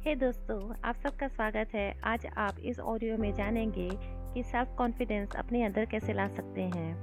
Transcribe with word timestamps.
हे 0.00 0.14
दोस्तों, 0.14 0.58
आप 0.84 0.96
सबका 0.96 1.26
स्वागत 1.28 1.74
है। 1.74 2.00
आज 2.04 2.24
आप 2.36 2.58
इस 2.58 2.78
ऑडियो 2.80 3.16
में 3.16 3.32
जानेंगे 3.34 3.88
कि 4.34 4.42
सेल्फ 4.42 4.68
कॉन्फिडेंस 4.78 5.34
अपने 5.36 5.62
अंदर 5.64 5.84
कैसे 5.84 6.12
ला 6.12 6.26
सकते 6.28 6.60
हैं। 6.60 6.94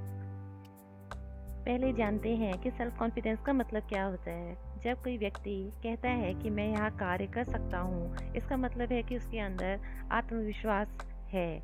पहले 1.66 1.92
जानते 1.92 2.34
हैं 2.36 2.58
कि 2.60 2.70
सेल्फ 2.70 2.98
कॉन्फिडेंस 2.98 3.38
का 3.46 3.52
मतलब 3.52 3.82
क्या 3.82 4.04
होता 4.04 4.30
है। 4.30 4.56
जब 4.84 5.02
कोई 5.02 5.16
व्यक्ति 5.18 5.54
कहता 5.82 6.08
है 6.08 6.34
कि 6.34 6.50
मैं 6.50 6.66
यहाँ 6.68 6.90
कार्य 6.90 7.26
कर 7.26 7.44
सकता 7.44 7.78
हूँ, 7.78 8.34
इसका 8.36 8.56
मतलब 8.56 8.92
है 8.92 9.02
कि 9.02 9.16
उसके 9.16 9.38
अंदर 9.38 9.80
आत्मविश्वास 10.12 10.98
है। 11.32 11.60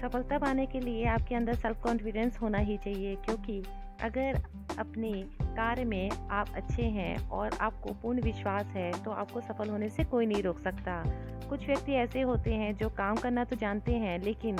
सफलता 0.00 0.38
पाने 0.38 0.66
के 0.66 0.80
लिए 0.80 1.06
आपके 1.06 1.34
अंदर 1.34 1.54
सेल्फ 1.54 1.82
कॉन्फिडेंस 1.82 2.40
होना 2.40 2.58
ही 2.58 2.76
चाहिए, 2.78 3.14
क्योंकि 3.16 3.62
अगर 4.02 4.42
अपने 4.78 5.12
कार्य 5.52 5.84
में 5.84 6.10
आप 6.30 6.48
अच्छे 6.54 6.82
हैं 6.82 7.28
और 7.30 7.56
आपको 7.60 7.92
पूर्ण 7.92 8.22
विश्वास 8.22 8.66
है 8.66 8.90
तो 9.04 9.10
आपको 9.10 9.40
सफल 9.40 9.68
होने 9.68 9.88
से 9.88 10.04
कोई 10.04 10.26
नहीं 10.26 10.42
रोक 10.42 10.58
सकता। 10.58 11.02
कुछ 11.48 11.66
व्यक्ति 11.66 11.92
ऐसे 11.92 12.20
होते 12.20 12.54
हैं 12.54 12.74
जो 12.76 12.88
काम 12.88 13.16
करना 13.16 13.44
तो 13.44 13.56
जानते 13.56 13.92
हैं, 13.92 14.18
लेकिन 14.22 14.58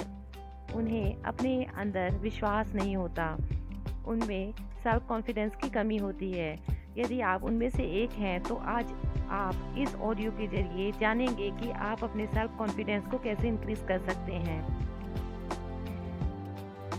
उन्हें 0.74 1.22
अपने 1.22 1.64
अंदर 1.76 2.14
विश्वास 2.14 2.74
नहीं 2.74 2.96
होता। 2.96 3.36
उनमें 4.06 4.52
सेल्फ 4.82 5.06
कॉन्फिडेंस 5.08 5.56
की 5.56 5.70
कमी 5.70 5.96
होती 5.96 6.32
है। 6.32 6.52
यदि 6.98 7.20
आप 7.20 7.44
उनमें 7.44 7.68
से 7.70 7.82
एक 8.02 8.12
हैं 8.12 8.42
तो 8.42 8.54
आज 8.54 8.92
आप 9.30 9.74
इस 9.78 9.94
ऑडियो 9.96 10.30
के 10.30 10.46
ज़रिए 10.46 10.90
जानेंगे 10.92 11.50
कि 11.50 11.70
आप 11.70 12.04
अपने 12.04 12.26
सेल्फ 12.26 12.56
कॉन्फिडेंस 12.58 13.06
को 13.06 13.18
कैसे 13.18 13.48
इंक्रीज़ 13.48 13.84
कर 13.84 13.98
सकते 13.98 14.32
हैं। 14.32 14.91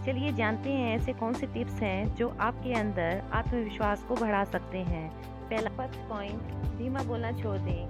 चलिए 0.05 0.31
जानते 0.33 0.69
हैं 0.69 0.95
ऐसे 0.95 1.13
कौन 1.13 1.33
से 1.33 1.47
टिप्स 1.47 1.73
हैं 1.81 2.15
जो 2.15 2.27
आपके 2.41 2.73
अंदर 2.73 3.21
आत्मविश्वास 3.33 4.03
को 4.03 4.15
बढ़ा 4.15 4.43
सकते 4.45 4.77
हैं। 4.77 5.09
पहला 5.49 5.69
फ़र्स्ट 5.77 5.99
पॉइंट 6.09 6.51
धीमा 6.77 7.03
बोलना 7.03 7.31
छोड़ 7.31 7.57
दें। 7.59 7.87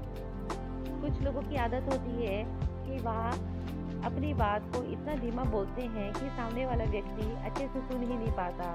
कुछ 1.01 1.21
लोगों 1.21 1.41
की 1.41 1.55
आदत 1.55 1.89
होती 1.93 2.25
है 2.25 2.43
कि 2.85 2.99
वह 3.03 4.05
अपनी 4.05 4.33
बात 4.33 4.69
को 4.75 4.83
इतना 4.83 5.15
धीमा 5.15 5.43
बोलते 5.51 5.81
हैं 5.95 6.11
कि 6.13 6.29
सामने 6.29 6.65
वाला 6.65 6.85
व्यक्ति 6.91 7.29
अच्छे 7.45 7.67
से 7.67 7.81
सुन 7.81 8.03
ही 8.03 8.17
नहीं 8.17 8.31
पाता। 8.33 8.69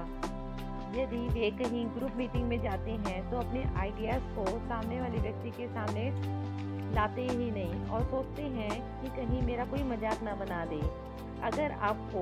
यदि 0.99 1.27
वे 1.29 1.49
कहीं 1.57 1.85
ग्रुप 1.87 2.15
मीटिंग 2.17 2.47
में 2.47 2.61
जाते 2.63 2.91
हैं 3.07 3.19
तो 3.31 3.37
अपने 3.37 3.63
आइडियाज़ 3.79 4.23
को 4.35 4.45
सामने 4.45 5.01
वाले 5.01 5.21
व्यक्ति 5.21 5.49
के 5.57 5.67
सामने 5.67 6.09
लाते 6.95 7.21
ही 7.21 7.51
नहीं 7.51 7.85
और 7.87 8.03
सोचते 8.05 8.43
हैं 8.53 8.81
कि 9.01 9.09
कहीं 9.17 9.41
मेरा 9.41 9.65
कोई 9.65 9.83
मज़ाक 9.89 10.23
ना 10.23 10.35
बना 10.35 10.65
दे। 10.65 10.81
अगर 11.43 11.71
आपको 11.81 12.21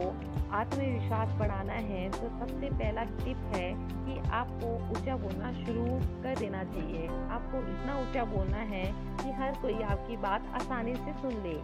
आत्मविश्वास 0.56 1.30
बढ़ाना 1.40 1.74
है 1.86 2.10
तो 2.12 2.30
सबसे 2.40 2.70
पहला 2.72 3.04
टिप 3.16 3.38
है 3.56 3.70
कि 3.78 4.18
आपको 4.32 4.68
ऊँचा 4.90 5.16
बोलना 5.18 5.52
शुरू 5.56 5.86
कर 6.24 6.40
देना 6.40 6.64
चाहिए। 6.66 7.08
आपको 7.08 7.60
इतना 7.70 7.98
ऊँचा 8.00 8.24
बोलना 8.28 8.62
है 8.70 8.86
कि 9.18 9.32
हर 9.34 9.58
कोई 9.62 9.82
आपकी 9.86 10.18
बात 10.20 10.52
आसानी 10.56 10.96
से 10.96 11.14
सुन 11.22 11.42
ले। 11.44 11.56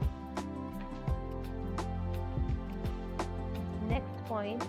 नेक्स्ट 3.87 4.29
पॉइंट 4.29 4.63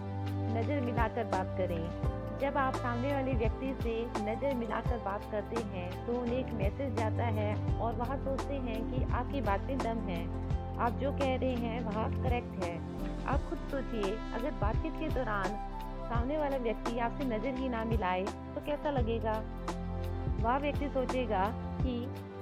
नज़र 0.54 0.80
मिलाकर 0.80 1.24
बात 1.32 1.54
करें। 1.58 2.12
जब 2.40 2.56
आप 2.58 2.74
सामने 2.76 3.12
वाले 3.12 3.32
व्यक्ति 3.34 3.74
से 3.82 3.92
नज़र 4.22 4.54
मिलाकर 4.54 4.98
बात 5.04 5.28
करते 5.32 5.62
हैं 5.68 5.90
तो 6.06 6.20
उन्हें 6.20 6.38
एक 6.38 6.52
मैसेज 6.54 6.96
जाता 6.96 7.24
है 7.36 7.52
और 7.78 7.94
वह 7.94 8.16
सोचते 8.24 8.54
हैं 8.64 8.80
कि 8.90 9.02
आपकी 9.12 9.40
बातें 9.42 9.76
दम 9.78 10.08
है। 10.08 10.22
आप 10.76 10.98
जो 11.00 11.12
कह 11.12 11.34
रहे 11.36 11.54
हैं, 11.56 11.80
वह 11.82 12.22
करेक्ट 12.22 12.64
है। 12.64 12.74
आप 13.26 13.48
खुद 13.50 13.58
सोचिए, 13.70 14.12
अगर 14.34 14.50
बातचीत 14.60 14.92
के 14.92 15.08
दौरान 15.08 15.56
सामने 16.04 16.38
वाला 16.38 16.56
व्यक्ति 16.56 16.98
आपसे 16.98 17.24
नज़र 17.26 17.58
ही 17.58 17.68
ना 17.68 17.84
मिलाए 17.84 18.24
तो 18.54 18.60
कैसा 18.66 18.90
लगेगा? 18.90 19.32
वह 20.40 20.56
व्यक्ति 20.58 20.88
सोचेगा 20.88 21.44
कि 21.78 21.94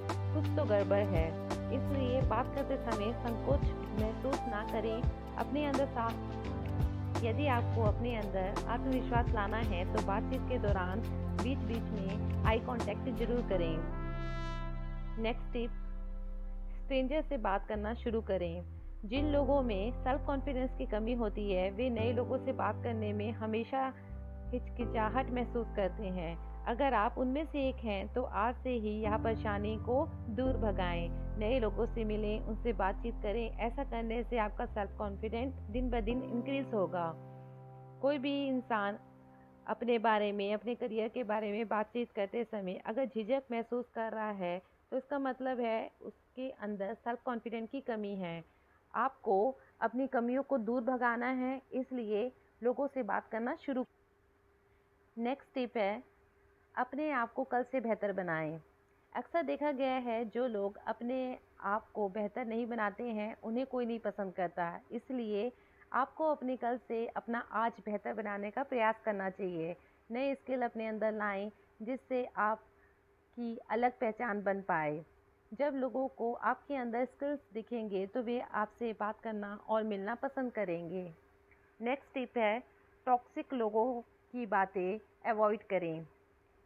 कुछ 0.07 0.47
तो 0.57 0.65
गड़बड़ 0.65 1.03
है। 1.09 1.27
इसलिए 1.73 2.21
बात 2.29 2.53
करते 2.55 2.77
समय 2.81 3.11
संकोच 3.21 3.61
महसूस 4.01 4.39
ना 4.47 4.63
करें। 4.71 5.01
अपने 5.37 5.65
अंदर 5.65 5.85
साफ़ 5.87 7.25
यदि 7.25 7.47
आपको 7.47 7.83
अपने 7.83 8.15
अंदर 8.15 8.65
आत्मविश्वास 8.69 9.29
लाना 9.29 9.57
है 9.69 9.83
तो 9.93 10.05
बातचीत 10.07 10.41
के 10.49 10.57
दौरान 10.57 10.99
बीच 11.43 11.57
बीच 11.67 11.91
में 11.91 12.45
आई 12.45 12.59
कांटेक्ट 12.59 13.09
ज़रूर 13.19 13.41
करें। 13.49 13.73
नेक्स्ट 15.23 15.53
टिप 15.53 15.71
स्ट्रेंजर 16.83 17.21
से 17.21 17.37
बात 17.37 17.67
करना 17.67 17.93
शुरू 17.93 18.21
करें। 18.21 18.63
जिन 19.05 19.25
लोगों 19.25 19.61
में 19.61 19.91
सेल्फ 19.93 20.25
कॉन्फिडेंस 20.25 20.71
की 20.77 20.85
कमी 20.85 21.13
होती 21.13 21.51
है, 21.51 21.69
वे 21.71 21.89
नए 21.89 22.11
लोगों 22.13 22.37
से 22.37 22.51
बात 22.53 22.83
करने 22.83 23.13
में 23.13 23.31
हमेशा 23.31 23.93
हिचकिचाहट 24.51 25.29
महसूस 25.29 25.67
करते 25.75 26.07
हैं। 26.07 26.35
अगर 26.65 26.93
आप 26.93 27.15
उनमें 27.17 27.45
से 27.45 27.67
एक 27.69 27.75
हैं 27.75 28.13
तो 28.13 28.23
आज 28.23 28.55
से 28.55 28.69
ही 28.69 28.91
यह 29.01 29.17
परेशानी 29.17 29.75
को 29.77 30.05
दूर 30.29 30.57
भगाएँ। 30.57 31.07
नए 31.39 31.59
लोगों 31.59 31.85
से 31.85 32.03
मिलें, 32.03 32.39
उनसे 32.39 32.73
बातचीत 32.73 33.15
करें। 33.23 33.57
ऐसा 33.57 33.83
करने 33.83 34.23
से 34.23 34.37
आपका 34.37 34.65
सेल्फ 34.65 34.97
कॉन्फिडेंस 34.97 35.53
दिन 35.71 35.89
ब 35.89 36.01
दिन 36.01 36.23
इंक्रीज 36.23 36.73
होगा। 36.73 37.11
कोई 38.01 38.17
भी 38.17 38.47
इंसान 38.47 38.99
अपने 39.67 39.97
बारे 39.99 40.31
में, 40.31 40.53
अपने 40.53 40.75
करियर 40.75 41.07
के 41.07 41.23
बारे 41.23 41.51
में 41.51 41.67
बातचीत 41.67 42.11
करते 42.11 42.43
समय 42.43 42.81
अगर 42.85 43.05
झिझक 43.05 43.43
महसूस 43.51 43.89
कर 43.89 44.11
रहा 44.11 44.31
है 44.31 44.72
तो 44.93 44.97
इसका 44.97 45.17
मतलब 45.19 45.59
है 45.59 45.89
उसके 46.01 46.49
अंदर 46.61 46.93
सेल्फ 46.95 47.21
कॉन्फिडेंट 47.25 47.69
की 47.69 47.79
कमी 47.81 48.13
है। 48.15 48.43
आपको 48.93 49.35
अपनी 49.81 50.05
कमियों 50.07 50.41
को 50.43 50.57
दूर 50.57 50.81
भगाना 50.81 51.27
है, 51.27 51.61
इसलिए 51.73 52.31
लोगों 52.61 52.87
से 52.87 53.03
बात 53.03 53.29
करना 53.31 53.55
शुरू 53.55 53.85
नेक्स्ट 55.17 55.53
टिप 55.53 55.77
है, 55.77 56.03
अपने 56.75 57.09
आप 57.11 57.33
को 57.33 57.43
कल 57.43 57.63
से 57.63 57.79
बेहतर 57.79 58.11
बनाएँ। 58.11 58.59
अक्सर 59.13 59.43
देखा 59.43 59.71
गया 59.71 59.95
है 59.99 60.23
जो 60.25 60.45
लोग 60.47 60.77
अपने 60.87 61.17
आप 61.61 61.89
को 61.93 62.07
बेहतर 62.09 62.45
नहीं 62.45 62.65
बनाते 62.67 63.03
हैं, 63.03 63.35
उन्हें 63.43 63.65
कोई 63.65 63.85
नहीं 63.85 63.99
पसंद 63.99 64.33
करता। 64.33 64.67
इसलिए 64.91 65.51
आपको 65.93 66.29
अपने 66.31 66.57
कल 66.57 66.77
से 66.77 67.05
अपना 67.07 67.39
आज 67.53 67.81
बेहतर 67.85 68.13
बनाने 68.13 68.51
का 68.51 68.63
प्रयास 68.63 69.01
करना 69.05 69.29
चाहिए। 69.29 69.75
नए 70.09 70.35
स्किल 70.35 70.61
अपने 70.61 70.87
अंदर 70.87 71.11
लाएँ, 71.11 71.51
जिससे 71.81 72.25
आप 72.37 72.63
की 73.37 73.57
अलग 73.69 73.91
पहचान 73.91 74.41
बन 74.43 74.61
पाए। 74.61 75.03
जब 75.51 75.73
लोगों 75.75 76.07
को 76.07 76.31
आपके 76.43 76.75
अंदर 76.75 77.05
स्किल्स 77.05 77.39
दिखेंगे 77.53 78.05
तो 78.07 78.21
वे 78.21 78.39
आपसे 78.53 78.91
बात 78.93 79.19
करना 79.21 79.53
और 79.67 79.83
मिलना 79.83 80.15
पसंद 80.15 80.51
करेंगे। 80.51 81.11
नेक्स्ट 81.79 82.13
टिप 82.13 82.37
है 82.37 82.59
टॉक्सिक 83.07 83.53
लोगों 83.53 84.01
की 84.33 84.45
बातें 84.45 84.99
अवॉइड 85.25 85.63
करें। 85.63 86.05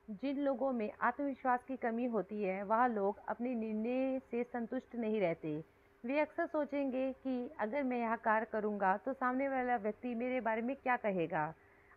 जिन 0.07 0.38
लोगों 0.39 0.72
में 0.72 0.91
आत्मविश्वास 1.01 1.63
की 1.67 1.75
कमी 1.77 2.06
होती 2.06 2.44
है, 2.44 2.63
वह 2.63 2.85
लोग 2.88 3.19
अपने 3.27 3.53
निर्णय 3.56 4.19
से 4.31 4.44
संतुष्ट 4.44 4.95
नहीं 4.95 5.19
रहते। 5.22 5.57
वे 6.03 6.19
अक्सर 6.19 6.45
सोचेंगे 6.45 7.11
कि, 7.13 7.50
अगर 7.59 7.83
मैं 7.83 8.00
यह 8.00 8.16
कार्य 8.16 8.45
करूँगा 8.51 8.95
तो 8.97 9.13
सामने 9.13 9.47
वाला 9.50 9.75
व्यक्ति 9.75 10.13
मेरे 10.16 10.39
बारे 10.41 10.61
में 10.61 10.75
क्या 10.75 10.95
कहेगा? 10.97 11.53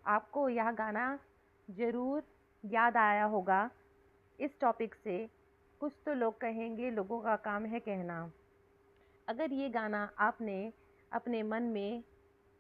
आपको 0.07 0.49
यह 0.49 0.71
गाना 0.73 1.19
ज़रूर 1.69 2.23
याद 2.65 2.97
आया 2.97 3.25
होगा। 3.25 3.69
इस 4.41 4.59
टॉपिक 4.61 4.95
से 4.95 5.17
कुछ 5.81 5.93
तो 6.07 6.15
लोग 6.15 6.41
कहेंगे, 6.41 6.91
लोगों 6.91 7.21
का 7.21 7.35
काम 7.39 7.65
है 7.65 7.81
कहना। 7.81 8.21
अगर 9.29 9.53
ये 9.53 9.69
गाना 9.69 10.03
आपने 10.19 10.73
अपने 11.13 11.43
मन 11.43 11.63
में 11.71 12.03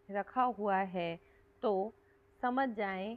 रखा 0.08 0.42
हुआ 0.58 0.76
है 0.88 1.14
तो 1.62 1.72
समझ 2.42 2.68
जाएँ 2.68 3.16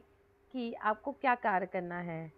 कि 0.54 0.72
आपको 0.82 1.12
क्या 1.12 1.34
कार्य 1.34 1.66
करना 1.66 2.00
है। 2.02 2.32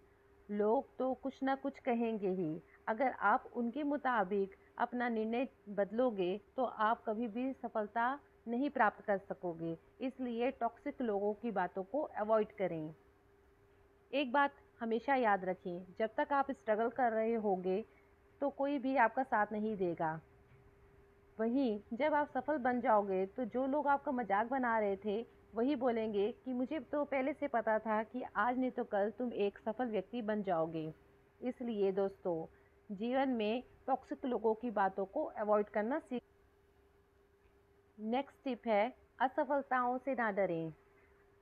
लोग 0.49 0.95
तो 0.97 1.13
कुछ 1.13 1.41
ना 1.43 1.55
कुछ 1.55 1.79
कहेंगे 1.79 2.29
ही। 2.31 2.61
अगर 2.87 3.11
आप 3.21 3.49
उनके 3.55 3.83
मुताबिक 3.83 4.55
अपना 4.77 5.09
निर्णय 5.09 5.47
बदलोगे 5.69 6.37
तो 6.57 6.63
आप 6.63 7.03
कभी 7.05 7.27
भी 7.27 7.51
सफलता 7.55 8.13
नहीं 8.47 8.69
प्राप्त 8.69 9.05
कर 9.05 9.17
सकोगे। 9.19 9.77
इसलिए 10.01 10.51
टॉक्सिक 10.51 11.01
लोगों 11.01 11.33
की 11.33 11.51
बातों 11.51 11.83
को 11.83 12.01
अवॉइड 12.17 12.51
करें। 12.51 12.93
एक 14.11 14.31
बात 14.31 14.53
हमेशा 14.79 15.15
याद 15.15 15.43
रखें 15.45 15.85
जब 15.99 16.09
तक 16.17 16.33
आप 16.33 16.51
स्ट्रगल 16.51 16.89
कर 16.89 17.11
रहे 17.11 17.33
होंगे 17.35 17.83
तो 18.41 18.49
कोई 18.49 18.77
भी 18.79 18.95
आपका 18.97 19.23
साथ 19.23 19.51
नहीं 19.51 19.75
देगा। 19.77 20.19
वहीं, 21.37 21.79
जब 21.93 22.13
आप 22.13 22.29
सफल 22.29 22.57
बन 22.57 22.79
जाओगे 22.81 23.25
तो 23.27 23.45
जो 23.45 23.65
लोग 23.67 23.87
आपका 23.87 24.11
मज़ाक 24.11 24.49
बना 24.49 24.77
रहे 24.79 24.95
थे, 24.95 25.21
वही 25.55 25.75
बोलेंगे 25.75 26.31
कि 26.45 26.53
मुझे 26.53 26.79
तो 26.81 27.03
पहले 27.05 27.33
से 27.33 27.47
पता 27.47 27.77
था 27.79 28.01
कि 28.03 28.23
आज 28.37 28.59
नहीं 28.59 28.71
तो 28.71 28.83
कल 28.85 29.11
तुम 29.17 29.33
एक 29.35 29.59
सफल 29.59 29.89
व्यक्ति 29.89 30.21
बन 30.21 30.43
जाओगे। 30.43 30.87
इसलिए 31.41 31.91
दोस्तों, 31.91 32.45
जीवन 32.89 33.29
में 33.31 33.63
टॉक्सिक 33.87 34.25
लोगों 34.25 34.53
की 34.53 34.71
बातों 34.71 35.05
को 35.07 35.23
अवॉइड 35.37 35.69
करना 35.69 35.99
सीख 35.99 36.21
नेक्स्ट 37.97 38.43
टिप 38.43 38.67
है, 38.67 38.93
असफलताओं 39.21 39.97
से 39.97 40.13
ना 40.15 40.31
डरें। 40.31 40.73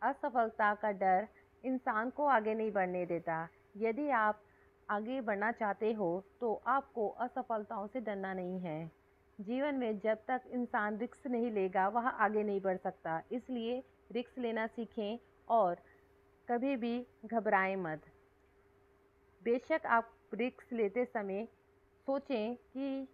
असफलता 0.01 0.73
का 0.75 0.91
डर 0.93 1.27
इंसान 1.65 2.09
को 2.09 2.25
आगे 2.27 2.53
नहीं 2.53 2.71
बढ़ने 2.71 3.05
देता। 3.05 3.47
यदि 3.77 4.09
आप 4.09 4.41
आगे 4.89 5.19
बढ़ना 5.21 5.51
चाहते 5.51 5.91
हो 5.93 6.09
तो 6.41 6.53
आपको 6.67 7.07
असफलताओं 7.19 7.87
से 7.87 7.99
डरना 8.01 8.33
नहीं 8.33 8.59
है। 8.59 8.91
जीवन 9.39 9.75
में 9.75 9.99
जब 9.99 10.17
तक 10.27 10.41
इंसान 10.51 10.97
रिक्स 10.97 11.25
नहीं 11.27 11.51
लेगा, 11.51 11.87
वह 11.87 12.07
आगे 12.07 12.43
नहीं 12.43 12.61
बढ़ 12.61 12.77
सकता। 12.77 13.21
इसलिए 13.31 13.83
रिक्स 14.11 14.37
लेना 14.37 14.67
सीखें 14.67 15.17
और 15.47 15.81
कभी 16.47 16.75
भी 16.75 17.07
घबराएँ 17.25 17.75
मत। 17.75 18.01
बेशक 19.41 19.85
आप 19.85 20.11
रिक्स 20.33 20.71
लेते 20.73 21.05
समय 21.05 21.47
सोचें 22.07 22.55
कि 22.55 23.07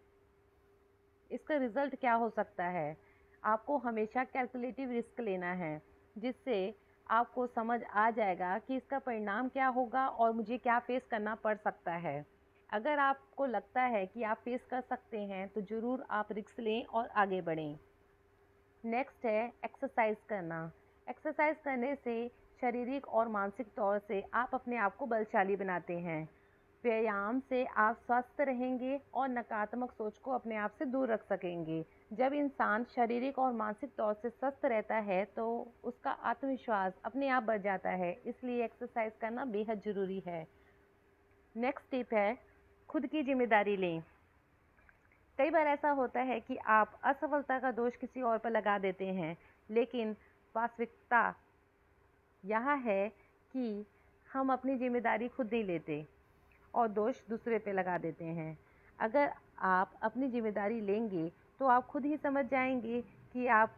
इसका 1.32 1.58
रिज़ल्ट 1.58 1.96
क्या 1.96 2.14
हो 2.14 2.30
सकता 2.30 2.66
है। 2.66 2.98
आपको 3.44 3.78
हमेशा 3.78 4.24
कैलकुलेटिव 4.24 4.92
रिस्क 4.92 5.20
लेना 5.20 5.52
है, 5.54 5.82
जिससे 6.16 6.58
आपको 7.12 7.46
समझ 7.48 7.80
आ 7.84 8.10
जाएगा 8.12 8.58
कि 8.58 8.76
इसका 8.76 9.00
परिणाम 9.00 9.48
क्या 9.50 9.68
होगा 9.70 10.08
और 10.08 10.32
मुझे 10.34 10.58
क्या 10.58 10.80
फेस 10.80 11.08
करना 11.12 11.36
पड़ 11.36 11.56
सकता 11.58 11.94
है। 11.98 12.26
अगर 12.70 13.00
आपको 13.00 13.46
लगता 13.46 13.82
है 13.84 14.06
कि 14.06 14.24
आप 14.24 14.38
फेस 14.38 14.66
कर 14.66 14.82
सकते 14.82 15.20
हैं 15.22 15.48
तो 15.48 15.62
ज़रूर 15.62 16.06
आप 16.12 16.32
रिक्स 16.32 16.60
लें 16.60 16.84
और 16.86 17.08
आगे 17.16 17.42
बढ़ें। 17.42 17.78
नेक्स्ट 18.84 19.26
है 19.26 19.46
एक्सरसाइज 19.66 20.18
करना। 20.30 20.72
एक्सरसाइज 21.08 21.58
करने 21.66 21.96
से 21.96 22.28
शारीरिक 22.62 23.08
और 23.08 23.28
मानसिक 23.28 23.68
तौर 23.68 24.00
से 24.00 24.24
आप 24.34 24.52
अपने 24.54 24.78
आप 24.78 24.96
को 24.96 25.06
बलशाली 25.06 25.56
बनाते 25.56 25.98
हैं। 26.00 26.28
व्यायाम 26.84 27.40
से 27.40 27.64
आप 27.78 27.98
स्वस्थ 27.98 28.42
रहेंगे 28.42 29.00
और 29.14 29.28
नकारात्मक 29.30 29.92
सोच 29.92 30.18
को 30.18 30.32
अपने 30.32 30.56
आप 30.58 30.76
से 30.80 30.86
दूर 30.86 31.12
रख 31.12 31.24
सकेंगे। 31.26 31.84
जब 32.12 32.34
इंसान 32.34 32.84
शारीरिक 32.86 33.40
और 33.40 33.52
मानसिक 33.54 33.92
तौर 33.98 34.14
से 34.14 34.30
स्वस्थ 34.30 34.66
रहता 34.66 34.96
है 35.02 35.24
तो 35.36 35.46
उसका 35.84 36.12
आत्मविश्वास 36.12 36.94
अपने 37.06 37.28
आप 37.30 37.44
बढ़ 37.44 37.62
जाता 37.62 37.90
है, 37.92 38.12
इसलिए 38.26 38.64
एक्सरसाइज 38.66 39.14
करना 39.22 39.46
बेहद 39.48 39.82
ज़रूरी 39.86 40.20
है। 40.28 40.46
नेक्स्ट 41.56 41.92
टिप 41.92 42.14
है, 42.14 42.38
खुद 42.90 43.06
की 43.06 43.24
ज़िम्मेदारी 43.24 43.76
लें। 43.78 44.02
कई 45.40 45.50
बार 45.50 45.68
ऐसा 45.68 45.90
होता 45.92 46.22
है 46.22 46.40
कि 46.40 46.58
आप 46.70 47.00
असफलता 47.04 47.60
का 47.60 47.72
दोष 47.74 47.96
किसी 47.96 48.22
और 48.22 48.38
पर 48.38 48.52
लगा 48.52 48.78
देते 48.80 49.06
हैं, 49.08 49.38
लेकिन 49.70 50.16
वास्तविकता 50.56 51.24
यह 52.44 52.70
है 52.80 53.08
कि 53.54 53.86
हम 54.30 54.52
अपनी 54.54 54.76
ज़िम्मेदारी 54.78 55.28
खुद 55.28 55.50
नहीं 55.54 55.64
लेते। 55.64 56.06
और 56.74 56.88
दोष 56.90 57.22
दूसरे 57.30 57.60
पे 57.60 57.74
लगा 57.74 57.98
देते 58.00 58.26
हैं। 58.26 58.58
अगर 59.00 59.32
आप 59.66 59.94
अपनी 60.04 60.28
ज़िम्मेदारी 60.30 60.82
लेंगे 60.82 61.30
तो 61.60 61.68
आप 61.68 61.88
खुद 61.88 62.06
ही 62.06 62.18
समझ 62.18 62.46
जाएँगे 62.48 63.02
कि 63.34 63.48
आप 63.50 63.76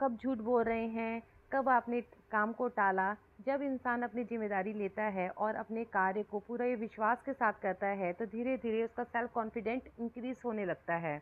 कब 0.00 0.16
झूठ 0.16 0.38
बोल 0.40 0.62
रहे 0.64 0.86
हैं, 0.88 1.22
कब 1.52 1.68
आपने 1.68 2.00
काम 2.32 2.52
को 2.52 2.68
टाला। 2.70 3.12
जब 3.46 3.62
इंसान 3.62 4.02
अपनी 4.02 4.24
ज़िम्मेदारी 4.24 4.72
लेता 4.72 5.02
है 5.10 5.28
और 5.30 5.54
अपने 5.56 5.84
कार्य 5.86 6.22
को 6.22 6.38
पूरे 6.40 6.74
विश्वास 6.76 7.22
के 7.22 7.32
साथ 7.32 7.52
करता 7.62 7.86
है 7.96 8.12
तो 8.12 8.26
धीरे 8.26 8.56
धीरे 8.56 8.82
उसका 8.84 9.04
सेल्फ 9.04 9.32
कॉन्फिडेंट 9.32 9.88
इंक्रीज 10.00 10.36
होने 10.44 10.64
लगता 10.64 10.94
है। 10.96 11.20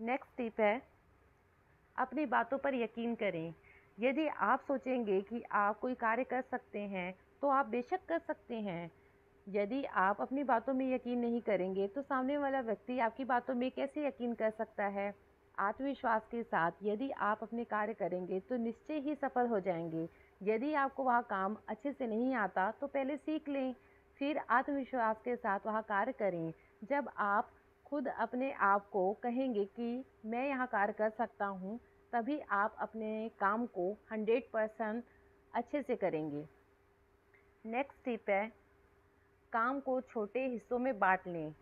नेक्स्ट 0.00 0.36
टिप 0.36 0.60
है, 0.60 0.80
अपनी 1.96 2.26
बातों 2.26 2.58
पर 2.58 2.74
यकीन 2.74 3.14
करें। 3.14 3.54
यदि 3.98 4.26
आप 4.28 4.60
सोचेंगे 4.60 5.20
कि 5.22 5.42
आप 5.52 5.78
कोई 5.80 5.94
कार्य 5.96 6.24
कर 6.24 6.42
सकते 6.42 6.78
हैं 6.88 7.12
तो 7.42 7.48
आप 7.50 7.66
बेशक 7.68 8.00
कर 8.08 8.18
सकते 8.20 8.54
हैं। 8.56 8.90
यदि 9.46 9.82
आप 9.84 10.20
अपनी 10.20 10.42
बातों 10.44 10.72
में 10.74 10.94
यकीन 10.94 11.18
नहीं 11.18 11.40
करेंगे 11.42 11.86
तो 11.86 12.02
सामने 12.02 12.36
वाला 12.38 12.60
व्यक्ति 12.60 12.98
आपकी 12.98 13.24
बातों 13.24 13.54
में 13.54 13.70
कैसे 13.70 14.06
यकीन 14.06 14.34
कर 14.34 14.50
सकता 14.50 14.84
है? 14.88 15.14
आत्मविश्वास 15.58 16.22
के 16.30 16.42
साथ 16.42 16.70
यदि 16.82 17.10
आप 17.22 17.42
अपने 17.42 17.64
कार्य 17.64 17.94
करेंगे 17.94 18.38
तो 18.40 18.56
निश्चय 18.56 18.98
ही 18.98 19.14
सफल 19.14 19.46
हो 19.46 19.60
जाएँगे। 19.60 20.08
यदि 20.40 20.72
आपको 20.74 21.04
वह 21.04 21.20
काम 21.20 21.56
अच्छे 21.68 21.92
से 21.92 22.06
नहीं 22.06 22.34
आता 22.34 22.70
तो 22.70 22.86
पहले 22.86 23.16
सीख 23.16 23.48
लें, 23.48 23.74
फिर 24.20 24.38
आत्मविश्वास 24.50 25.20
के 25.24 25.36
साथ 25.36 25.66
वह 25.66 25.80
कार्य 25.82 26.12
करें। 26.12 26.52
जब 26.82 27.10
आप 27.18 27.50
खुद 27.86 28.08
अपने 28.08 28.52
आप 28.62 28.88
को 28.90 29.12
कहेंगे 29.22 29.64
कि 29.76 30.04
मैं 30.26 30.46
यहाँ 30.48 30.66
कार्य 30.66 30.92
कर 30.92 31.10
सकता 31.10 31.46
हूँ, 31.46 31.78
तभी 32.12 32.40
आप 32.52 32.76
अपने 32.80 33.30
काम 33.40 33.66
को 33.66 33.90
हंड्रेड 34.12 34.50
परसेंट 34.52 35.04
अच्छे 35.52 35.82
से 35.82 35.96
करेंगे। 35.96 36.44
नेक्स्ट 37.64 38.04
टिप 38.04 38.30
है 38.30 38.44
काम 39.54 39.78
को 39.80 40.00
छोटे 40.02 40.46
हिस्सों 40.46 40.78
में 40.78 40.98
बांट 40.98 41.26
लें। 41.26 41.52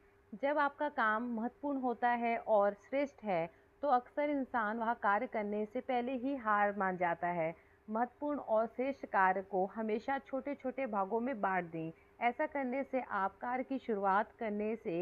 जब 0.42 0.58
आपका 0.58 0.88
काम 0.90 1.24
महत्वपूर्ण 1.34 1.78
होता 1.80 2.08
है 2.18 2.36
और 2.48 2.74
श्रेष्ठ 2.82 3.24
है 3.24 3.46
तो 3.82 3.88
अक्सर 3.90 4.30
इंसान 4.30 4.78
वह 4.78 4.92
कार्य 5.02 5.26
करने 5.26 5.64
से 5.64 5.80
पहले 5.82 6.12
ही 6.18 6.34
हार 6.38 6.74
मान 6.78 6.96
जाता 6.96 7.28
है। 7.30 7.54
महत्वपूर्ण 7.88 8.38
और 8.38 8.66
श्रेष्ठ 8.66 9.04
कार्य 9.06 9.42
को 9.42 9.64
हमेशा 9.66 10.18
छोटे 10.20 10.54
छोटे 10.54 10.86
भागों 10.88 11.20
में 11.20 11.40
बांट 11.40 11.70
दें। 11.72 11.92
ऐसा 12.20 12.46
करने 12.46 12.82
से 12.84 13.00
आप 13.12 13.36
कार्य 13.36 13.64
की 13.64 13.78
शुरुआत 13.78 14.30
करने 14.38 14.74
से 14.76 14.94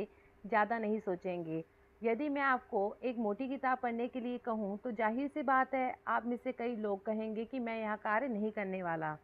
ज़्यादा 0.44 0.78
नहीं 0.78 0.98
सोचेंगे। 1.00 1.64
यदि 2.00 2.28
मैं 2.28 2.42
आपको 2.42 2.80
एक 3.02 3.18
मोटी 3.18 3.48
किताब 3.48 3.78
पढ़ने 3.78 4.08
के 4.08 4.20
लिए 4.20 4.38
कहूँ 4.40 4.78
तो 4.78 4.90
ज़ाहिर 4.92 5.28
सी 5.28 5.42
बात 5.44 5.74
है, 5.74 5.94
आप 6.08 6.26
में 6.26 6.36
से 6.36 6.52
कई 6.52 6.74
लोग 6.78 7.04
कहेंगे 7.06 7.44
कि 7.44 7.58
मैं 7.60 7.80
यहाँ 7.80 7.96
कार्य 7.98 8.28
नहीं 8.28 8.50
करने 8.50 8.82
वाला। 8.82 9.16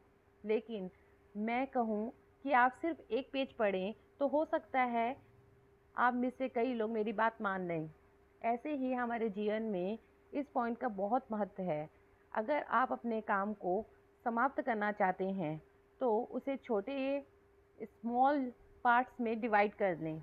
लेकिन 0.44 0.90
मैं 1.34 1.66
कहूँ 1.66 2.12
कि 2.46 2.52
आप 2.52 2.72
सिर्फ़ 2.82 2.98
एक 3.12 3.28
पेज 3.32 3.52
पढ़ें 3.52 3.94
तो 4.20 4.26
हो 4.28 4.44
सकता 4.44 4.80
है 4.80 5.16
आप 5.94 6.14
में 6.14 6.28
से 6.30 6.48
कई 6.48 6.74
लोग 6.74 6.90
मेरी 6.90 7.12
बात 7.12 7.40
मान 7.42 7.66
लें। 7.68 7.88
ऐसे 8.42 8.74
ही 8.74 8.92
हमारे 8.92 9.28
जीवन 9.28 9.62
में 9.62 9.98
इस 10.32 10.46
पॉइंट 10.54 10.78
का 10.78 10.88
बहुत 10.98 11.26
महत्व 11.32 11.62
है। 11.62 11.88
अगर 12.32 12.62
आप 12.72 12.92
अपने 12.92 13.20
काम 13.22 13.54
को 13.54 13.74
समाप्त 14.24 14.62
करना 14.62 14.92
चाहते 14.92 15.24
हैं 15.32 15.56
तो 16.00 16.12
उसे 16.32 16.56
छोटे 16.56 17.20
स्मॉल 17.80 18.40
पार्ट्स 18.84 19.20
में 19.20 19.40
डिवाइड 19.40 19.74
कर 19.74 19.98
लें। 19.98 20.20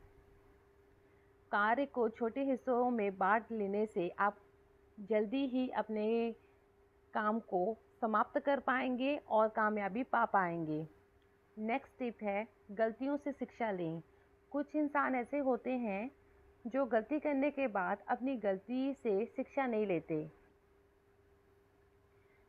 कार्य 1.51 1.85
को 1.85 2.09
छोटे 2.09 2.45
हिस्सों 2.45 2.89
में 2.91 3.17
बांट 3.17 3.51
लेने 3.51 3.85
से 3.85 4.09
आप 4.19 4.39
जल्दी 4.97 5.45
ही 5.47 5.69
अपने 5.77 6.09
काम 7.13 7.39
को 7.49 7.65
समाप्त 8.01 8.39
कर 8.39 8.59
पाएँगे 8.63 9.15
और 9.29 9.47
कामयाबी 9.55 10.03
पा 10.03 10.25
पाएँगे। 10.25 10.83
नेक्स्ट 11.57 11.99
टिप 11.99 12.23
है, 12.23 12.47
गलतियों 12.71 13.17
से 13.17 13.31
शिक्षा 13.31 13.71
लें। 13.71 14.01
कुछ 14.51 14.75
इंसान 14.75 15.15
ऐसे 15.15 15.37
होते 15.37 15.71
हैं 15.71 16.11
जो 16.65 16.85
गलती 16.85 17.19
करने 17.19 17.51
के 17.51 17.67
बाद 17.67 18.03
अपनी 18.07 18.35
गलती 18.35 18.93
से 18.93 19.25
शिक्षा 19.25 19.65
नहीं 19.65 19.85
लेते। 19.85 20.15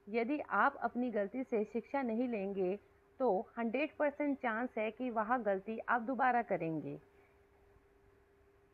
यदि 0.06 0.41
आप 0.41 0.77
अपनी 0.83 1.11
गलती 1.11 1.43
से 1.43 1.65
शिक्षा 1.65 2.03
नहीं 2.03 2.29
लेंगे 2.29 2.77
तो 3.21 3.31
100 3.59 3.95
परसेंट 3.99 4.37
चांस 4.39 4.69
है 4.79 4.91
कि 4.91 5.11
वह 5.11 5.37
गलती 5.37 5.79
आप 5.89 6.03
दोबारा 6.03 6.43
करेंगे। 6.43 6.99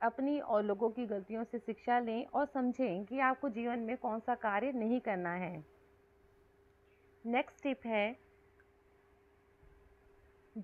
अपनी 0.01 0.39
और 0.41 0.65
लोगों 0.65 0.91
की 0.91 1.07
गलतियों 1.07 1.45
से 1.45 1.59
शिक्षा 1.59 1.99
लें 1.99 2.25
और 2.27 2.47
समझें 2.47 3.05
कि 3.05 3.21
आपको 3.21 3.49
जीवन 3.49 3.79
में 3.79 3.97
कौन 3.97 4.21
सा 4.21 4.35
कार्य 4.35 4.73
नहीं 4.73 5.01
करना 5.01 5.35
है। 5.35 5.65
नेक्स्ट 7.25 7.63
टिप 7.63 7.87
है 7.87 8.30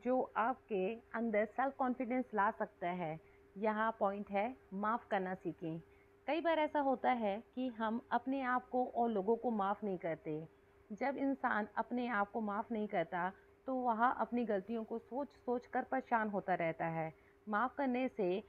जो 0.05 0.21
आपके 0.37 0.85
अंदर 1.15 1.45
सेल्फ 1.47 1.75
कॉन्फिडेंस 1.79 2.31
ला 2.35 2.51
सकता 2.51 2.89
है। 2.89 3.19
यहाँ 3.57 3.91
पॉइंट 4.01 4.31
है, 4.31 4.57
माफ़ 4.75 5.07
करना 5.11 5.35
सीखें। 5.35 5.81
कई 6.27 6.41
बार 6.41 6.59
ऐसा 6.59 6.81
होता 6.81 7.11
है 7.11 7.37
कि 7.55 7.69
हम 7.69 8.01
अपने 8.11 8.41
आप 8.43 8.69
को 8.69 8.85
और 8.97 9.11
लोगों 9.11 9.37
को 9.37 9.51
माफ़ 9.51 9.85
नहीं 9.85 9.99
करते। 9.99 10.47
जब 10.91 11.17
इंसान 11.17 11.69
अपने 11.77 12.07
आप 12.09 12.31
को 12.31 12.41
माफ़ 12.41 12.73
नहीं 12.73 12.89
करता 12.89 13.33
तो 13.67 13.75
वह 13.75 14.05
अपनी 14.05 14.45
गलतियों 14.45 14.85
को 14.85 14.99
सोच 14.99 15.29
सोच 15.37 15.67
कर 15.67 15.83
परेशान 15.83 16.29
होता 16.29 16.55
रहता 16.55 16.87
है। 16.87 17.13
माफ़ 17.47 17.75
करने 17.77 18.07
से 18.09 18.43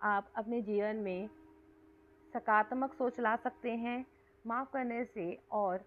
आप 0.00 0.32
अपने 0.36 0.60
जीवन 0.62 0.96
में 0.96 1.28
सकारात्मक 2.34 2.94
सोच 2.94 3.20
ला 3.20 3.36
सकते 3.36 3.70
हैं। 3.76 4.04
माफ़ 4.44 4.68
करने 4.72 5.04
से 5.04 5.34
और 5.52 5.84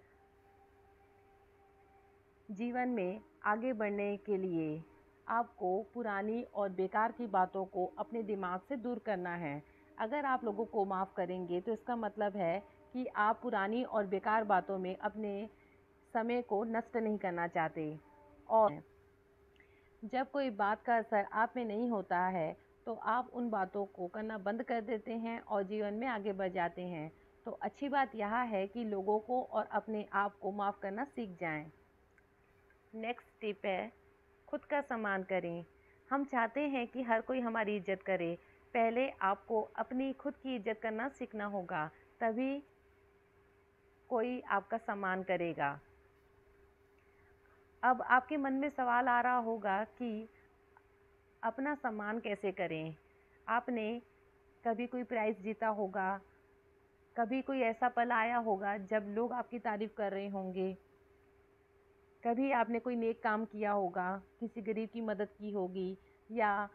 जीवन 2.50 2.89
में 2.89 3.22
आगे 3.41 3.74
बढ़ने 3.74 4.15
के 4.17 4.38
लिए 4.38 4.81
आपको 5.27 5.72
पुरानी 5.93 6.41
और 6.53 6.69
बेकार 6.72 7.12
की 7.12 7.27
बातों 7.27 7.65
को 7.65 7.86
अपने 8.00 8.24
दिमाग 8.24 8.60
से 8.69 8.75
दूर 8.77 9.00
करना 9.00 9.36
है। 9.36 9.62
अगर 9.98 10.25
आप 10.25 10.43
लोगों 10.46 10.65
को 10.65 10.86
माफ़ 10.86 11.13
करेंगे 11.17 11.60
तो 11.62 11.74
इसका 11.74 11.96
मतलब 11.96 12.36
है 12.38 12.60
कि 12.93 13.05
आप 13.17 13.39
पुरानी 13.43 13.84
और 13.84 14.05
बेकार 14.08 14.43
बातों 14.43 14.77
में 14.77 14.96
अपने 14.98 15.48
समय 16.13 16.41
को 16.41 16.63
नष्ट 16.67 16.98
नहीं 16.98 17.17
करना 17.17 17.48
चाहते। 17.48 17.96
और 18.50 18.81
जब 20.03 20.29
कोई 20.31 20.50
बात 20.50 20.84
का 20.84 20.98
असर 20.98 21.25
आप 21.34 21.53
में 21.55 21.63
नहीं 21.65 21.89
होता 21.89 22.19
है 22.27 22.51
तो 22.88 22.93
आप 23.08 23.29
उन 23.34 23.50
बातों 23.50 23.86
को 23.86 24.08
करना 24.08 24.38
बंद 24.38 24.63
कर 24.63 24.81
देते 24.81 25.13
हैं 25.17 25.39
और 25.41 25.63
जीवन 25.63 25.93
में 25.93 26.08
आगे 26.08 26.34
बढ़ 26.34 26.51
जाते 26.51 26.81
हैं। 26.84 27.12
तो 27.46 27.51
अच्छी 27.62 27.89
बात 27.89 28.15
यह 28.15 28.36
है 28.48 28.65
कि 28.67 28.84
लोगों 28.84 29.19
को 29.19 29.41
और 29.43 29.65
अपने 29.72 30.05
आप 30.13 30.38
को 30.38 30.51
माफ़ 30.51 30.79
करना 30.81 31.03
सीख 31.05 31.38
जाएँ। 31.41 31.65
नेक्स्ट 32.93 33.29
टिप 33.41 33.65
है, 33.65 33.91
खुद 34.48 34.65
का 34.65 34.81
सम्मान 34.81 35.24
करें। 35.24 35.65
हम 36.12 36.24
चाहते 36.25 36.62
हैं 36.62 36.88
कि 36.88 37.03
हर 37.03 37.22
कोई 37.22 37.39
हमारी 37.39 37.75
इज़्ज़त 37.75 38.01
करे। 38.01 38.38
पहले 38.74 39.10
आपको 39.22 39.62
अपनी 39.75 40.13
खुद 40.13 40.36
की 40.36 40.55
इज़्ज़त 40.55 40.79
करना 40.84 41.08
सीखना 41.10 41.46
होगा, 41.46 41.86
तभी 42.22 42.63
कोई 44.10 44.39
आपका 44.41 44.77
सम्मान 44.77 45.24
करेगा। 45.24 45.79
अब 47.84 48.01
आपके 48.01 48.38
मन 48.38 48.53
में 48.53 48.69
सवाल 48.69 49.08
आ 49.08 49.22
रहा 49.22 49.38
होगा 49.38 49.84
कि 49.84 50.29
अपना 51.43 51.75
सम्मान 51.75 52.19
कैसे 52.19 52.51
करें? 52.51 52.96
आपने 53.48 54.01
कभी 54.67 54.88
कोई 54.88 55.03
प्राइज़ 55.03 55.38
जीता 55.38 55.67
होगा? 55.67 56.19
कभी 57.15 57.41
कोई 57.41 57.62
ऐसा 57.62 57.89
पल 57.89 58.12
आया 58.12 58.38
होगा 58.38 58.77
जब 58.77 59.05
लोग 59.08 59.34
आपकी 59.34 59.60
तारीफ़ 59.60 59.91
कर 59.98 60.12
रहे 60.12 60.27
होंगे? 60.27 60.88
कभी 62.23 62.51
आपने 62.51 62.79
कोई 62.79 62.95
नेक 62.95 63.21
काम 63.23 63.45
किया 63.45 63.71
होगा, 63.71 64.21
किसी 64.39 64.61
गरीब 64.61 64.89
की 64.89 65.01
मदद 65.01 65.27
की 65.38 65.51
होगी, 65.51 65.97
या 66.29 66.69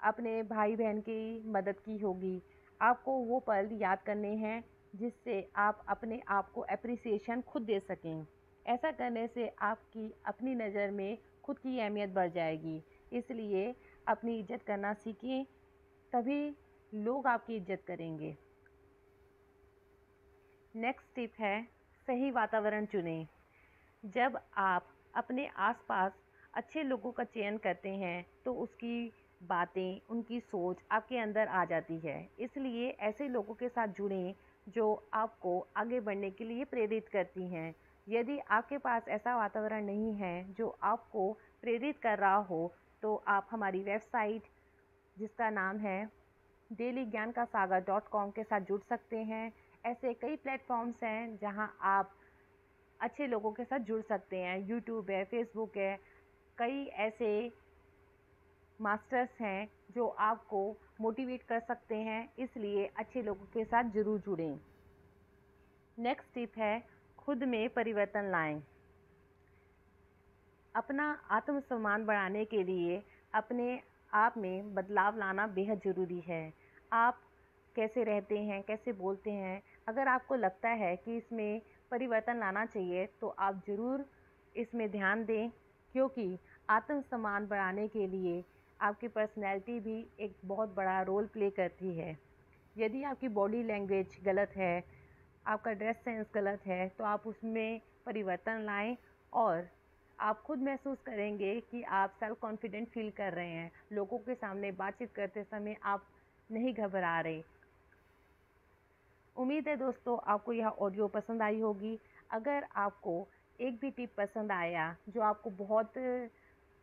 अपने 0.00 0.42
भाई 0.42 0.76
बहन 0.76 1.00
की 1.00 1.42
मदद 1.46 1.80
की 1.80 1.98
होगी, 1.98 2.40
आपको 2.80 3.12
वो 3.12 3.38
पल 3.40 3.68
याद 3.72 4.02
करने 4.02 4.34
हैं 4.36 4.62
जिससे 4.94 5.48
आप 5.56 5.84
अपने 5.88 6.20
आप 6.28 6.50
को 6.52 6.60
अप्रिसिएशन 6.60 7.40
खुद 7.40 7.62
दे 7.62 7.80
सकें। 7.80 8.26
ऐसा 8.66 8.90
करने 8.90 9.26
से 9.26 9.48
आपकी 9.62 10.12
अपनी 10.26 10.54
नज़र 10.54 10.90
में 10.90 11.18
खुद 11.44 11.58
की 11.58 11.78
अहमियत 11.78 12.10
बढ़ 12.10 12.30
जाएगी। 12.30 12.82
इसलिए 13.12 13.74
अपनी 14.06 14.38
इज़्ज़त 14.38 14.62
करना 14.62 14.92
सीखें, 14.94 15.44
तभी 16.12 16.56
लोग 16.92 17.26
आपकी 17.26 17.56
इज़्ज़त 17.56 17.82
करेंगे। 17.86 18.36
नेक्स्ट 20.74 21.14
टिप 21.14 21.32
है, 21.40 21.62
सही 22.08 22.30
वातावरण 22.30 22.86
चुनें। 22.86 23.26
जब 24.04 24.38
आप 24.56 24.86
अपने 25.14 25.46
आसपास 25.58 26.12
अच्छे 26.54 26.82
लोगों 26.82 27.10
का 27.12 27.24
चयन 27.24 27.56
करते 27.58 27.88
हैं 27.88 28.24
तो 28.44 28.52
उसकी 28.54 29.12
बातें, 29.40 30.00
उनकी 30.10 30.40
सोच 30.42 30.76
आपके 30.92 31.18
अंदर 31.18 31.48
आ 31.48 31.64
जाती 31.64 31.98
है। 31.98 32.28
इसलिए 32.38 32.88
ऐसे 33.00 33.28
लोगों 33.28 33.54
के 33.54 33.68
साथ 33.68 33.88
जुड़ें 33.88 34.34
जो 34.66 35.08
आपको 35.14 35.58
आगे 35.76 36.00
बढ़ने 36.00 36.30
के 36.30 36.44
लिए 36.44 36.64
प्रेरित 36.64 37.08
करती 37.08 37.46
हैं। 37.48 37.74
यदि 38.06 38.38
आपके 38.50 38.78
पास 38.78 39.08
ऐसा 39.08 39.36
वातावरण 39.36 39.84
नहीं 39.84 40.14
है 40.14 40.52
जो 40.54 40.76
आपको 40.82 41.32
प्रेरित 41.62 41.98
कर 41.98 42.18
रहा 42.18 42.36
हो 42.36 42.72
तो 43.02 43.14
आप 43.28 43.48
हमारी 43.50 43.82
वेबसाइट, 43.82 44.42
जिसका 45.16 45.50
नाम 45.50 45.78
है 45.78 46.04
डेली 46.70 47.04
ज्ञान 47.06 47.32
का 47.32 47.44
सागर 47.46 47.80
डॉट 47.80 48.08
कॉम 48.08 48.30
के 48.30 48.44
साथ 48.44 48.60
जुड़ 48.60 48.80
सकते 48.80 49.18
हैं। 49.24 49.52
ऐसे 49.84 50.14
कई 50.14 50.36
प्लेटफॉर्म्स 50.36 51.02
हैं 51.04 51.36
जहाँ 51.38 51.74
आप 51.82 52.14
अच्छे 53.00 53.26
लोगों 53.26 53.52
के 53.52 53.64
साथ 53.64 53.78
जुड़ 53.80 54.02
सकते 54.02 54.36
हैं। 54.36 54.58
यूट्यूब 54.68 55.10
है 55.10 55.24
फेसबुक 55.24 55.76
है, 55.76 55.96
कई 56.58 56.84
ऐसे 56.84 57.30
मास्टर्स 58.80 59.40
हैं 59.40 59.68
जो 59.90 60.06
आपको 60.06 60.76
मोटिवेट 61.00 61.42
कर 61.42 61.60
सकते 61.60 61.94
हैं, 61.94 62.32
इसलिए 62.38 62.90
अच्छे 62.96 63.22
लोगों 63.22 63.46
के 63.46 63.64
साथ 63.64 63.90
ज़रूर 63.90 64.20
जुड़ें। 64.20 64.58
नेक्स्ट 65.98 66.34
टिप 66.34 66.58
है, 66.58 66.82
खुद 67.18 67.42
में 67.44 67.68
परिवर्तन 67.68 68.30
लाएँ। 68.30 68.62
अपना 70.74 71.10
आत्मसम्मान 71.30 72.04
बढ़ाने 72.06 72.44
के 72.44 72.62
लिए 72.62 73.02
अपने 73.34 73.80
आप 74.12 74.34
में 74.36 74.74
बदलाव 74.74 75.18
लाना 75.18 75.46
बेहद 75.46 75.80
ज़रूरी 75.84 76.20
है। 76.20 76.52
आप 76.92 77.20
कैसे 77.76 78.04
रहते 78.04 78.38
हैं, 78.38 78.62
कैसे 78.62 78.92
बोलते 78.92 79.30
हैं? 79.30 79.62
अगर 79.88 80.08
आपको 80.08 80.34
लगता 80.34 80.68
है 80.68 80.96
कि 80.96 81.16
इसमें 81.16 81.60
परिवर्तन 81.90 82.38
लाना 82.38 82.64
चाहिए 82.66 83.06
तो 83.20 83.34
आप 83.38 83.62
ज़रूर 83.66 84.04
इसमें 84.54 84.90
ध्यान 84.90 85.24
दें, 85.24 85.50
क्योंकि 85.94 86.38
आत्मसम्मान 86.68 87.46
बढ़ाने 87.46 87.86
के 87.88 88.06
लिए 88.06 88.42
आपकी 88.80 89.08
पर्सनैलिटी 89.08 89.78
भी 89.80 89.98
एक 90.20 90.36
बहुत 90.44 90.74
बड़ा 90.76 91.00
रोल 91.02 91.26
प्ले 91.26 91.50
करती 91.50 91.96
है। 91.96 92.16
यदि 92.76 93.02
आपकी 93.04 93.28
बॉडी 93.30 93.62
लैंग्वेज 93.62 94.16
गलत 94.24 94.52
है, 94.56 94.84
आपका 95.46 95.72
ड्रेस 95.72 95.96
सेंस 95.96 96.26
गलत 96.34 96.66
है 96.66 96.88
तो 96.98 97.04
आप 97.04 97.26
उसमें 97.26 97.80
परिवर्तन 98.06 98.64
लाएँ 98.66 98.96
और 99.32 99.68
आप 100.18 100.42
खुद 100.42 100.62
महसूस 100.62 100.98
करेंगे 101.00 101.54
कि 101.70 101.82
आप 101.82 102.16
सेल्फ 102.20 102.38
कॉन्फिडेंट 102.40 102.88
फील 102.88 103.10
कर 103.10 103.32
रहे 103.32 103.50
हैं। 103.50 103.70
लोगों 103.92 104.18
के 104.18 104.34
सामने 104.34 104.70
बातचीत 104.72 105.12
करते 105.12 105.42
समय 105.44 105.76
आप 105.84 106.06
नहीं 106.50 106.74
घबरा 106.74 107.20
रहे। 107.20 107.42
उम्मीद 109.40 109.68
है 109.68 109.76
दोस्तों, 109.76 110.16
आपको 110.26 110.52
यह 110.52 110.66
ऑडियो 110.68 111.06
पसंद 111.08 111.42
आई 111.42 111.60
होगी। 111.60 111.98
अगर 112.30 112.66
आपको 112.76 113.12
एक 113.58 113.78
भी 113.80 113.90
टिप 113.90 114.10
पसंद 114.16 114.52
आया, 114.52 114.96
जो 115.08 115.20
आपको 115.22 115.50
बहुत 115.58 115.92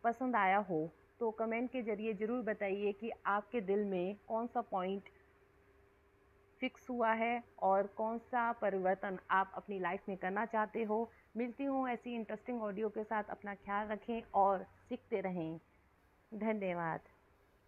पसंद 0.04 0.36
आया 0.36 0.58
हो 0.68 0.88
तो 1.20 1.30
कमेंट 1.30 1.70
के 1.70 1.82
ज़रिए 1.82 2.12
ज़रूर 2.14 2.42
बताइए 2.44 2.92
कि 2.92 3.10
आपके 3.26 3.60
दिल 3.62 3.84
में 3.84 4.16
कौन 4.28 4.46
सा 4.46 4.60
पॉइंट 4.70 5.08
फिक्स 6.60 6.88
हुआ 6.90 7.12
है 7.12 7.42
और 7.62 7.86
कौन 7.96 8.18
सा 8.20 8.50
परिवर्तन 8.60 9.18
आप 9.30 9.52
अपनी 9.56 9.78
लाइफ 9.80 10.08
में 10.08 10.16
करना 10.16 10.44
चाहते 10.46 10.82
हो। 10.84 10.98
मिलती 11.36 11.64
हूँ 11.64 11.88
ऐसी 11.88 12.14
इंटरेस्टिंग 12.14 12.62
ऑडियो 12.62 12.88
के 12.88 13.04
साथ। 13.04 13.30
अपना 13.30 13.54
ख्याल 13.56 13.88
रखें 13.88 14.22
और 14.34 14.64
सीखते 14.88 15.20
रहें। 15.20 15.58
धन्यवाद। 16.32 17.00